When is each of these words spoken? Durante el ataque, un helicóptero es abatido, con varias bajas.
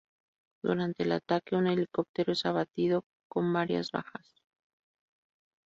Durante 0.63 1.03
el 1.03 1.11
ataque, 1.11 1.55
un 1.55 1.67
helicóptero 1.67 2.33
es 2.33 2.47
abatido, 2.47 3.03
con 3.29 3.53
varias 3.53 3.91
bajas. 3.91 4.41